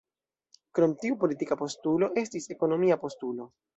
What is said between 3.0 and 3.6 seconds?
postulo.